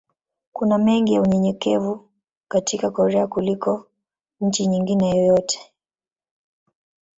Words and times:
Kuna 0.53 0.77
mengi 0.77 1.13
ya 1.13 1.21
unyenyekevu 1.21 2.09
katika 2.47 2.91
Korea 2.91 3.27
kuliko 3.27 3.87
nchi 4.41 4.67
nyingine 4.67 5.17
yoyote. 5.17 5.59